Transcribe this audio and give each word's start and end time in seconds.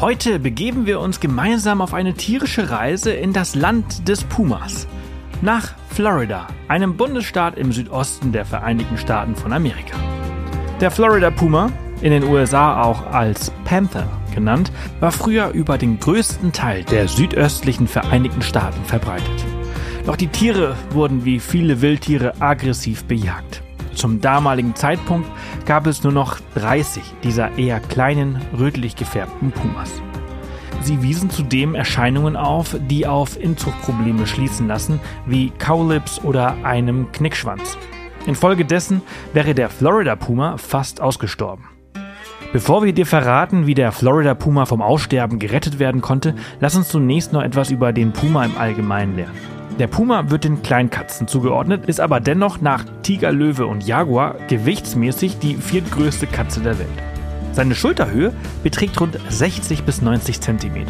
Heute 0.00 0.38
begeben 0.38 0.86
wir 0.86 0.98
uns 0.98 1.20
gemeinsam 1.20 1.82
auf 1.82 1.92
eine 1.92 2.14
tierische 2.14 2.70
Reise 2.70 3.12
in 3.12 3.34
das 3.34 3.54
Land 3.54 4.08
des 4.08 4.24
Pumas. 4.24 4.88
Nach 5.42 5.74
Florida, 5.90 6.46
einem 6.68 6.96
Bundesstaat 6.96 7.58
im 7.58 7.70
Südosten 7.70 8.32
der 8.32 8.46
Vereinigten 8.46 8.96
Staaten 8.96 9.36
von 9.36 9.52
Amerika. 9.52 9.98
Der 10.80 10.90
Florida 10.90 11.30
Puma, 11.30 11.70
in 12.00 12.12
den 12.12 12.24
USA 12.24 12.82
auch 12.82 13.12
als 13.12 13.52
Panther 13.66 14.08
genannt, 14.34 14.72
war 15.00 15.12
früher 15.12 15.50
über 15.50 15.76
den 15.76 16.00
größten 16.00 16.50
Teil 16.52 16.82
der 16.84 17.06
südöstlichen 17.06 17.86
Vereinigten 17.86 18.40
Staaten 18.40 18.82
verbreitet. 18.86 19.44
Doch 20.06 20.16
die 20.16 20.28
Tiere 20.28 20.76
wurden 20.92 21.26
wie 21.26 21.40
viele 21.40 21.82
Wildtiere 21.82 22.40
aggressiv 22.40 23.04
bejagt. 23.04 23.62
Zum 23.94 24.20
damaligen 24.20 24.74
Zeitpunkt 24.74 25.28
gab 25.66 25.86
es 25.86 26.02
nur 26.02 26.12
noch 26.12 26.38
30 26.54 27.02
dieser 27.22 27.58
eher 27.58 27.80
kleinen, 27.80 28.40
rötlich 28.58 28.96
gefärbten 28.96 29.52
Pumas. 29.52 30.00
Sie 30.82 31.02
wiesen 31.02 31.28
zudem 31.28 31.74
Erscheinungen 31.74 32.36
auf, 32.36 32.76
die 32.88 33.06
auf 33.06 33.38
Inzuchtprobleme 33.38 34.26
schließen 34.26 34.66
lassen, 34.66 34.98
wie 35.26 35.50
Kaulips 35.50 36.22
oder 36.24 36.56
einem 36.64 37.12
Knickschwanz. 37.12 37.76
Infolgedessen 38.26 39.02
wäre 39.32 39.54
der 39.54 39.68
Florida 39.68 40.16
Puma 40.16 40.56
fast 40.56 41.00
ausgestorben. 41.00 41.64
Bevor 42.52 42.82
wir 42.82 42.92
dir 42.92 43.06
verraten, 43.06 43.66
wie 43.66 43.74
der 43.74 43.92
Florida 43.92 44.34
Puma 44.34 44.66
vom 44.66 44.82
Aussterben 44.82 45.38
gerettet 45.38 45.78
werden 45.78 46.00
konnte, 46.00 46.34
lass 46.58 46.74
uns 46.74 46.88
zunächst 46.88 47.32
noch 47.32 47.42
etwas 47.42 47.70
über 47.70 47.92
den 47.92 48.12
Puma 48.12 48.44
im 48.44 48.56
Allgemeinen 48.58 49.16
lernen. 49.16 49.59
Der 49.80 49.86
Puma 49.86 50.28
wird 50.28 50.44
den 50.44 50.62
Kleinkatzen 50.62 51.26
zugeordnet, 51.26 51.86
ist 51.86 52.00
aber 52.00 52.20
dennoch 52.20 52.60
nach 52.60 52.84
Tiger, 53.02 53.32
Löwe 53.32 53.66
und 53.66 53.86
Jaguar 53.86 54.34
gewichtsmäßig 54.46 55.38
die 55.38 55.54
viertgrößte 55.54 56.26
Katze 56.26 56.60
der 56.60 56.78
Welt. 56.78 56.88
Seine 57.52 57.74
Schulterhöhe 57.74 58.34
beträgt 58.62 59.00
rund 59.00 59.18
60 59.30 59.84
bis 59.84 60.02
90 60.02 60.38
cm. 60.38 60.84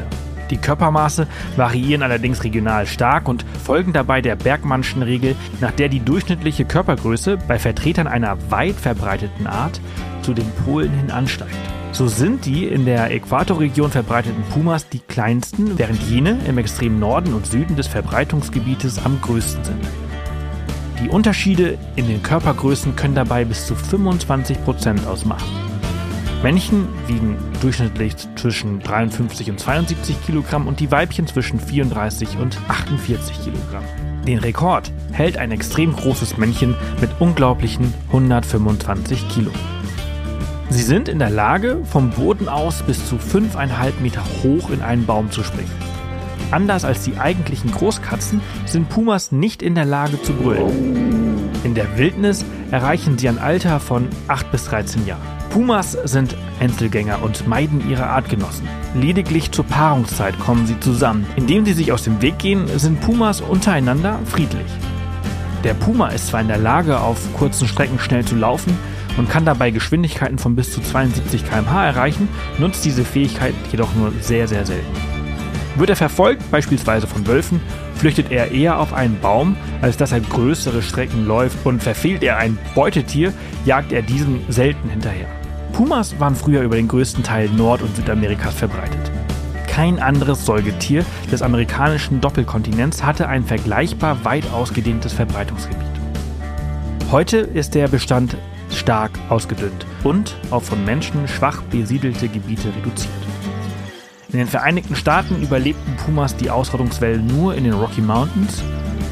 Die 0.51 0.57
Körpermaße 0.57 1.29
variieren 1.55 2.03
allerdings 2.03 2.43
regional 2.43 2.85
stark 2.85 3.29
und 3.29 3.47
folgen 3.65 3.93
dabei 3.93 4.23
der 4.23 4.35
Bergmannschen 4.35 5.05
Regel, 5.05 5.37
nach 5.61 5.71
der 5.71 5.89
die 5.89 6.01
durchschnittliche 6.01 6.65
Körpergröße 6.65 7.39
bei 7.47 7.61
Vertretern 7.61 8.09
einer 8.09 8.39
weit 8.51 8.75
verbreiteten 8.75 9.47
Art 9.47 9.81
zu 10.23 10.35
den 10.35 10.51
Polen 10.65 10.91
hin 10.91 11.13
ansteigt. 11.13 11.80
So 11.93 12.07
sind 12.07 12.47
die 12.47 12.67
in 12.67 12.85
der 12.85 13.11
Äquatorregion 13.11 13.91
verbreiteten 13.91 14.43
Pumas 14.45 14.89
die 14.89 15.01
kleinsten, 15.01 15.79
während 15.79 16.01
jene 16.05 16.39
im 16.47 16.57
extremen 16.57 17.01
Norden 17.01 17.35
und 17.35 17.47
Süden 17.47 17.77
des 17.77 17.89
Verbreitungsgebietes 17.89 19.05
am 19.05 19.21
größten 19.21 19.65
sind. 19.65 19.89
Die 21.03 21.09
Unterschiede 21.09 21.79
in 21.97 22.07
den 22.07 22.23
Körpergrößen 22.23 22.95
können 22.95 23.15
dabei 23.15 23.45
bis 23.45 23.67
zu 23.67 23.75
25 23.75 24.63
Prozent 24.65 25.07
ausmachen. 25.07 25.49
Männchen 26.43 26.89
wiegen 27.07 27.37
durchschnittlich 27.61 28.15
zwischen 28.37 28.81
53 28.81 29.51
und 29.51 29.61
72 29.61 30.25
Kilogramm 30.25 30.69
und 30.69 30.81
die 30.81 30.91
Weibchen 30.91 31.27
zwischen 31.27 31.61
34 31.61 32.39
und 32.39 32.59
48 32.69 33.45
Kilogramm. 33.45 33.85
Den 34.27 34.39
Rekord 34.39 34.91
hält 35.13 35.37
ein 35.37 35.51
extrem 35.51 35.95
großes 35.95 36.39
Männchen 36.39 36.77
mit 37.01 37.11
unglaublichen 37.19 37.93
125 38.09 39.29
Kilo. 39.29 39.51
Sie 40.73 40.83
sind 40.83 41.09
in 41.09 41.19
der 41.19 41.31
Lage, 41.31 41.79
vom 41.85 42.11
Boden 42.11 42.49
aus 42.49 42.85
bis 42.85 43.05
zu 43.09 43.17
5,5 43.17 44.01
Meter 44.01 44.23
hoch 44.45 44.71
in 44.71 44.83
einen 44.83 45.05
Baum 45.05 45.33
zu 45.33 45.43
springen. 45.43 45.71
Anders 46.53 46.85
als 46.85 47.03
die 47.03 47.19
eigentlichen 47.19 47.73
Großkatzen 47.73 48.41
sind 48.67 48.89
Pumas 48.89 49.33
nicht 49.33 49.63
in 49.63 49.75
der 49.75 49.85
Lage 49.85 50.23
zu 50.23 50.33
brüllen. 50.33 51.51
In 51.65 51.75
der 51.75 51.99
Wildnis 51.99 52.45
erreichen 52.71 53.19
sie 53.19 53.29
ein 53.29 53.41
Alter 53.41 53.81
von 53.81 54.09
8 54.29 54.53
bis 54.53 54.67
13 54.67 55.07
Jahren. 55.07 55.21
Pumas 55.51 55.99
sind 56.05 56.37
Einzelgänger 56.61 57.21
und 57.21 57.49
meiden 57.49 57.91
ihre 57.91 58.07
Artgenossen. 58.07 58.69
Lediglich 58.95 59.51
zur 59.51 59.65
Paarungszeit 59.65 60.39
kommen 60.39 60.69
sie 60.69 60.79
zusammen. 60.79 61.27
Indem 61.35 61.65
sie 61.65 61.73
sich 61.73 61.91
aus 61.91 62.05
dem 62.05 62.23
Weg 62.23 62.39
gehen, 62.39 62.69
sind 62.79 63.01
Pumas 63.01 63.41
untereinander 63.41 64.21
friedlich. 64.25 64.71
Der 65.65 65.75
Puma 65.75 66.09
ist 66.09 66.29
zwar 66.29 66.41
in 66.41 66.49
der 66.49 66.59
Lage, 66.59 67.01
auf 67.01 67.19
kurzen 67.35 67.67
Strecken 67.67 67.99
schnell 67.99 68.25
zu 68.25 68.37
laufen, 68.37 68.79
und 69.17 69.29
kann 69.29 69.45
dabei 69.45 69.71
Geschwindigkeiten 69.71 70.39
von 70.39 70.57
bis 70.57 70.73
zu 70.73 70.81
72 70.81 71.45
km/h 71.49 71.87
erreichen, 71.87 72.29
nutzt 72.59 72.85
diese 72.85 73.05
Fähigkeit 73.05 73.55
jedoch 73.71 73.95
nur 73.95 74.13
sehr, 74.21 74.49
sehr 74.49 74.67
selten. 74.67 74.87
Wird 75.77 75.91
er 75.91 75.97
verfolgt, 75.97 76.51
beispielsweise 76.51 77.07
von 77.07 77.27
Wölfen, 77.27 77.61
flüchtet 77.95 78.31
er 78.31 78.51
eher 78.51 78.79
auf 78.79 78.93
einen 78.93 79.21
Baum, 79.21 79.57
als 79.83 79.97
dass 79.97 80.13
er 80.13 80.21
größere 80.21 80.83
Strecken 80.83 81.27
läuft 81.27 81.65
und 81.65 81.83
verfehlt 81.83 82.23
er 82.23 82.39
ein 82.39 82.59
Beutetier, 82.75 83.33
jagt 83.65 83.93
er 83.93 84.03
diesem 84.03 84.41
selten 84.49 84.89
hinterher. 84.89 85.29
Pumas 85.73 86.19
waren 86.19 86.35
früher 86.35 86.63
über 86.63 86.77
den 86.77 86.89
größten 86.89 87.23
Teil 87.23 87.49
Nord- 87.49 87.83
und 87.83 87.95
Südamerikas 87.95 88.55
verbreitet. 88.55 89.11
Kein 89.67 90.01
anderes 90.01 90.45
Säugetier 90.45 91.05
des 91.31 91.43
amerikanischen 91.43 92.21
Doppelkontinents 92.21 93.05
hatte 93.05 93.29
ein 93.29 93.45
vergleichbar 93.45 94.25
weit 94.25 94.51
ausgedehntes 94.53 95.13
Verbreitungsgebiet. 95.13 95.87
Heute 97.11 97.39
ist 97.39 97.75
der 97.75 97.89
Bestand 97.89 98.37
stark 98.73 99.13
ausgedünnt 99.29 99.87
und 100.05 100.37
auf 100.51 100.67
von 100.67 100.85
Menschen 100.85 101.27
schwach 101.29 101.63
besiedelte 101.63 102.29
Gebiete 102.29 102.69
reduziert. 102.69 103.13
In 104.33 104.39
den 104.39 104.47
Vereinigten 104.47 104.95
Staaten 104.95 105.43
überlebten 105.43 105.97
Pumas 105.97 106.37
die 106.37 106.51
Ausrottungswellen 106.51 107.27
nur 107.27 107.55
in 107.55 107.65
den 107.65 107.73
Rocky 107.73 108.01
Mountains, 108.01 108.63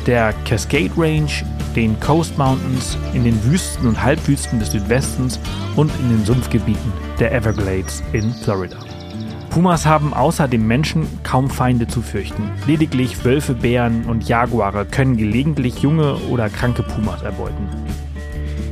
der 0.06 0.32
Cascade 0.44 0.92
Range, 0.96 1.30
den 1.74 1.98
Coast 2.00 2.38
Mountains, 2.38 2.96
in 3.14 3.25
den 3.25 3.43
Wüsten 3.44 3.88
und 3.88 4.00
Halbwüsten 4.02 4.60
des 4.60 4.70
Südwestens 4.70 5.40
und 5.75 5.90
in 6.00 6.10
den 6.10 6.25
Sumpfgebieten 6.25 6.93
der 7.19 7.32
Everglades 7.32 8.02
in 8.12 8.32
Florida. 8.32 8.78
Pumas 9.50 9.87
haben 9.87 10.14
außer 10.14 10.46
dem 10.46 10.66
Menschen 10.69 11.06
kaum 11.25 11.50
Feinde 11.50 11.88
zu 11.88 12.00
fürchten. 12.00 12.50
Lediglich 12.66 13.25
Wölfe, 13.25 13.55
Bären 13.55 14.05
und 14.05 14.28
Jaguare 14.28 14.84
können 14.84 15.16
gelegentlich 15.16 15.81
junge 15.81 16.14
oder 16.31 16.49
kranke 16.49 16.84
Pumas 16.84 17.22
erbeuten. 17.22 17.69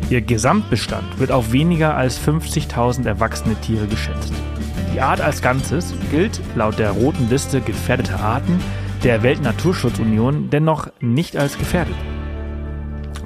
Ihr 0.09 0.21
Gesamtbestand 0.21 1.19
wird 1.19 1.33
auf 1.33 1.51
weniger 1.51 1.97
als 1.97 2.21
50.000 2.21 3.07
erwachsene 3.07 3.57
Tiere 3.57 3.87
geschätzt. 3.87 4.33
Die 4.95 5.01
Art 5.01 5.21
als 5.21 5.43
Ganzes 5.43 5.93
gilt 6.13 6.41
laut 6.55 6.79
der 6.79 6.93
roten 6.93 7.29
Liste 7.29 7.61
gefährdeter 7.61 8.21
Arten 8.21 8.61
der 9.03 9.25
Weltnaturschutzunion 9.25 10.49
dennoch 10.51 10.89
nicht 11.01 11.37
als 11.37 11.59
gefährdet. 11.59 11.97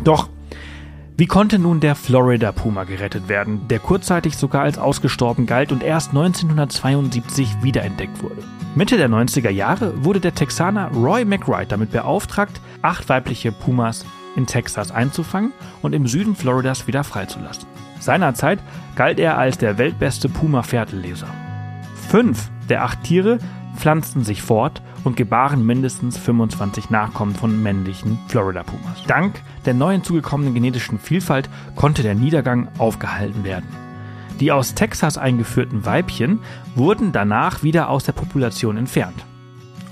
Doch 0.05 0.31
wie 1.19 1.27
konnte 1.27 1.59
nun 1.59 1.81
der 1.81 1.97
Florida 1.97 2.51
Puma 2.51 2.85
gerettet 2.85 3.29
werden, 3.29 3.69
der 3.69 3.79
kurzzeitig 3.79 4.39
sogar 4.39 4.63
als 4.63 4.79
ausgestorben 4.79 5.45
galt 5.45 5.73
und 5.73 5.83
erst 5.83 6.09
1972 6.11 7.63
wiederentdeckt 7.63 8.23
wurde? 8.23 8.43
Mitte 8.75 8.97
der 8.97 9.11
90er 9.11 9.51
Jahre 9.51 10.03
wurde 10.03 10.21
der 10.21 10.35
Texaner 10.35 10.91
Roy 10.93 11.27
McWright 11.27 11.73
damit 11.73 11.91
beauftragt, 11.91 12.59
acht 12.81 13.11
weibliche 13.11 13.53
Pumas 13.53 14.07
in 14.37 14.47
Texas 14.47 14.91
einzufangen 14.91 15.53
und 15.83 15.95
im 15.95 16.07
Süden 16.07 16.35
Floridas 16.35 16.87
wieder 16.87 17.05
freizulassen. 17.05 17.67
Seinerzeit 18.01 18.59
galt 18.97 19.19
er 19.19 19.39
als 19.39 19.59
der 19.59 19.79
weltbeste 19.79 20.29
Puma-Pferdeleser. 20.29 21.29
Fünf 22.09 22.51
der 22.69 22.85
acht 22.85 23.03
Tiere 23.05 23.39
pflanzten 23.77 24.25
sich 24.25 24.43
fort 24.43 24.83
und 25.05 25.17
gebaren 25.17 25.65
mindestens 25.65 26.19
25 26.19 26.91
Nachkommen 26.91 27.35
von 27.35 27.63
männlichen 27.63 28.19
Florida 28.29 28.63
Pumas. 28.63 29.05
Dank 29.07 29.43
der 29.65 29.75
neu 29.75 29.93
hinzugekommenen 29.93 30.55
genetischen 30.55 30.99
Vielfalt 30.99 31.49
konnte 31.77 32.03
der 32.03 32.15
Niedergang 32.15 32.69
aufgehalten 32.79 33.45
werden. 33.45 33.69
Die 34.41 34.53
aus 34.53 34.75
Texas 34.75 35.19
eingeführten 35.19 35.85
Weibchen 35.85 36.41
wurden 36.75 37.13
danach 37.13 37.63
wieder 37.63 37.91
aus 37.91 38.05
der 38.05 38.13
Population 38.13 38.77
entfernt. 38.77 39.25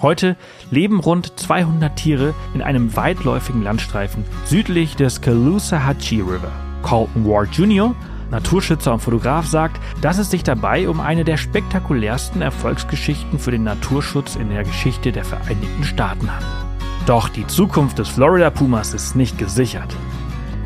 Heute 0.01 0.37
leben 0.71 1.01
rund 1.01 1.39
200 1.39 1.97
Tiere 1.97 2.35
in 2.55 2.63
einem 2.63 2.95
weitläufigen 2.95 3.63
Landstreifen 3.63 4.25
südlich 4.45 4.95
des 4.95 5.21
Caloosahatchee 5.21 6.21
River. 6.21 6.53
Colton 6.83 7.27
Ward 7.27 7.53
Jr., 7.55 7.95
Naturschützer 8.31 8.93
und 8.93 9.01
Fotograf, 9.01 9.47
sagt, 9.47 9.81
dass 10.01 10.19
es 10.19 10.31
sich 10.31 10.45
dabei 10.45 10.89
um 10.89 11.01
eine 11.01 11.25
der 11.25 11.37
spektakulärsten 11.37 12.43
Erfolgsgeschichten 12.43 13.39
für 13.39 13.51
den 13.51 13.65
Naturschutz 13.65 14.37
in 14.37 14.51
der 14.51 14.65
Geschichte 14.65 15.11
der 15.11 15.25
Vereinigten 15.25 15.83
Staaten 15.83 16.31
handelt. 16.31 16.69
Doch 17.07 17.29
die 17.29 17.47
Zukunft 17.47 17.99
des 17.99 18.09
Florida 18.09 18.51
Pumas 18.51 18.93
ist 18.93 19.17
nicht 19.17 19.39
gesichert. 19.39 19.97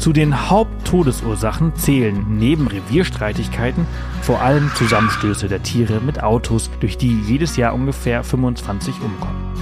Zu 0.03 0.13
den 0.13 0.51
Haupttodesursachen 0.51 1.77
zählen 1.77 2.27
neben 2.29 2.67
Revierstreitigkeiten 2.67 3.87
vor 4.21 4.41
allem 4.41 4.69
Zusammenstöße 4.75 5.47
der 5.47 5.63
Tiere 5.63 6.01
mit 6.01 6.21
Autos, 6.21 6.73
durch 6.81 6.99
die 6.99 7.21
jedes 7.21 7.57
Jahr 7.57 7.73
ungefähr 7.73 8.25
25 8.25 8.97
umkommen. 9.01 9.55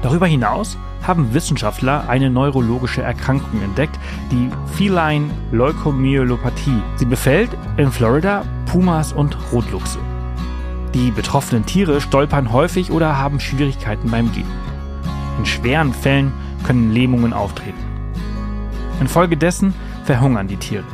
Darüber 0.00 0.28
hinaus 0.28 0.78
haben 1.02 1.34
Wissenschaftler 1.34 2.08
eine 2.08 2.30
neurologische 2.30 3.02
Erkrankung 3.02 3.62
entdeckt, 3.62 3.98
die 4.30 4.48
Feline 4.76 5.28
Leukomyelopathie. 5.50 6.80
Sie 6.94 7.06
befällt 7.06 7.50
in 7.76 7.90
Florida 7.90 8.44
Pumas 8.66 9.12
und 9.12 9.36
Rotluchse. 9.50 9.98
Die 10.94 11.10
betroffenen 11.10 11.66
Tiere 11.66 12.00
stolpern 12.00 12.52
häufig 12.52 12.92
oder 12.92 13.18
haben 13.18 13.40
Schwierigkeiten 13.40 14.08
beim 14.08 14.30
Gehen. 14.30 14.46
In 15.36 15.46
schweren 15.46 15.92
Fällen 15.92 16.32
können 16.62 16.92
Lähmungen 16.92 17.32
auftreten. 17.32 17.89
Infolgedessen 19.00 19.74
verhungern 20.04 20.46
die 20.46 20.56
Tiere. 20.56 20.84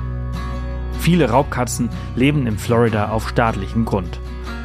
Viele 0.99 1.31
Raubkatzen 1.31 1.91
leben 2.15 2.47
in 2.47 2.59
Florida 2.59 3.11
auf 3.11 3.29
staatlichem 3.29 3.85
Grund. 3.85 4.21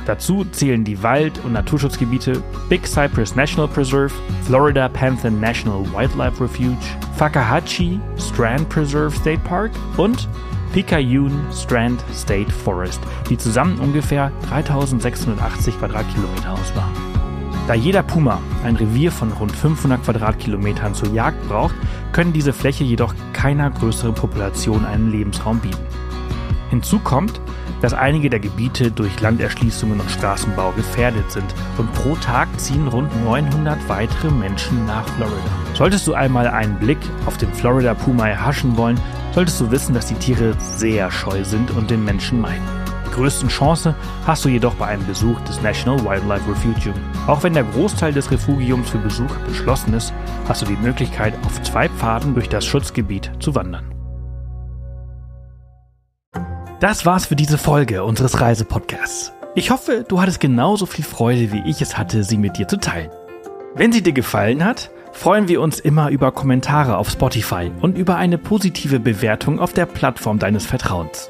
Dazu 0.06 0.46
zählen 0.46 0.84
die 0.84 1.04
Wald- 1.04 1.40
und 1.44 1.54
Naturschutzgebiete 1.54 2.42
Big 2.70 2.88
Cypress 2.88 3.36
National 3.36 3.68
Preserve, 3.68 4.14
Florida 4.46 4.90
Panther 4.90 5.30
National 5.30 5.86
Wildlife 5.94 6.44
Refuge, 6.44 6.78
Fakahatchee 7.18 8.00
Strand 8.18 8.68
Preserve 8.70 9.16
State 9.16 9.42
Park 9.44 9.72
und 9.98 10.28
Picayune 10.74 11.36
Strand 11.54 12.04
State 12.14 12.52
Forest, 12.52 13.02
die 13.30 13.38
zusammen 13.38 13.80
ungefähr 13.80 14.32
3680 14.50 15.78
Quadratkilometer 15.78 16.54
ausmachen. 16.54 17.11
Da 17.72 17.76
jeder 17.76 18.04
Puma 18.04 18.42
ein 18.66 18.76
Revier 18.76 19.14
von 19.14 19.32
rund 19.32 19.54
500 19.54 20.04
Quadratkilometern 20.04 20.94
zur 20.94 21.14
Jagd 21.14 21.48
braucht, 21.48 21.74
können 22.12 22.34
diese 22.34 22.52
Fläche 22.52 22.84
jedoch 22.84 23.16
keiner 23.32 23.72
größeren 23.72 24.14
Population 24.14 24.84
einen 24.84 25.10
Lebensraum 25.10 25.62
bieten. 25.62 25.80
Hinzu 26.70 27.00
kommt, 27.00 27.40
dass 27.82 27.94
einige 27.94 28.30
der 28.30 28.42
Gebiete 28.42 28.92
durch 28.92 29.22
Landerschließungen 29.22 30.02
und 30.02 30.12
Straßenbau 30.12 30.74
gefährdet 30.74 31.32
sind 31.32 31.46
und 31.78 31.94
pro 31.94 32.16
Tag 32.16 32.50
ziehen 32.60 32.90
rund 32.90 33.10
900 33.24 33.88
weitere 33.88 34.32
Menschen 34.32 34.86
nach 34.86 35.08
Florida. 35.08 35.52
Solltest 35.74 36.06
du 36.08 36.14
einmal 36.14 36.48
einen 36.48 36.78
Blick 36.78 37.00
auf 37.26 37.38
den 37.38 37.54
Florida 37.54 37.94
Puma 37.94 38.28
erhaschen 38.28 38.76
wollen, 38.76 39.00
solltest 39.34 39.62
du 39.62 39.72
wissen, 39.72 39.96
dass 39.96 40.08
die 40.08 40.16
Tiere 40.16 40.56
sehr 40.60 41.10
scheu 41.10 41.46
sind 41.46 41.72
und 41.72 41.90
den 41.90 42.04
Menschen 42.04 42.42
meiden. 42.42 42.81
Größten 43.12 43.50
Chance 43.50 43.94
hast 44.26 44.46
du 44.46 44.50
jedoch 44.50 44.74
bei 44.76 44.88
einem 44.88 45.06
Besuch 45.06 45.40
des 45.42 45.62
National 45.62 46.04
Wildlife 46.04 46.50
Refugium. 46.50 46.96
Auch 47.28 47.44
wenn 47.44 47.54
der 47.54 47.64
Großteil 47.64 48.14
des 48.14 48.32
Refugiums 48.32 48.90
für 48.90 48.98
Besuch 48.98 49.34
beschlossen 49.48 49.94
ist, 49.94 50.14
hast 50.48 50.62
du 50.62 50.66
die 50.66 50.78
Möglichkeit, 50.78 51.34
auf 51.46 51.62
zwei 51.62 51.90
Pfaden 51.90 52.34
durch 52.34 52.50
das 52.50 52.66
Schutzgebiet 52.66 53.32
zu 53.40 53.54
wandern. 53.54 53.86
Das 56.80 57.06
war's 57.06 57.28
für 57.28 57.36
diese 57.36 57.58
Folge 57.58 58.04
unseres 58.04 58.42
Reisepodcasts. 58.42 59.34
Ich 59.54 59.70
hoffe, 59.70 60.06
du 60.08 60.22
hattest 60.22 60.40
genauso 60.40 60.86
viel 60.86 61.06
Freude, 61.06 61.52
wie 61.52 61.70
ich 61.70 61.82
es 61.82 61.98
hatte, 61.98 62.24
sie 62.24 62.38
mit 62.38 62.58
dir 62.58 62.68
zu 62.68 62.78
teilen. 62.78 63.12
Wenn 63.76 63.92
sie 63.92 64.02
dir 64.02 64.14
gefallen 64.14 64.64
hat, 64.64 64.90
freuen 65.12 65.48
wir 65.48 65.62
uns 65.62 65.80
immer 65.80 66.10
über 66.10 66.32
Kommentare 66.32 66.98
auf 66.98 67.10
Spotify 67.10 67.70
und 67.82 67.98
über 67.98 68.16
eine 68.16 68.38
positive 68.38 69.00
Bewertung 69.00 69.60
auf 69.60 69.74
der 69.74 69.86
Plattform 69.86 70.40
deines 70.40 70.66
Vertrauens. 70.66 71.30